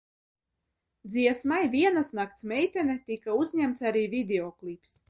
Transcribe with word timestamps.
"Dziesmai 1.15 1.59
"Vienas 1.75 2.11
nakts 2.21 2.49
meitene" 2.55 2.99
tika 3.13 3.41
uzņemts 3.45 3.89
arī 3.93 4.07
videoklips." 4.19 4.99